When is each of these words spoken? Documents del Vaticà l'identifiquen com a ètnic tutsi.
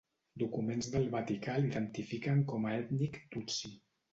Documents 0.43 0.87
del 0.95 1.05
Vaticà 1.17 1.57
l'identifiquen 1.65 2.43
com 2.55 2.69
a 2.71 2.75
ètnic 2.79 3.21
tutsi. 3.37 3.73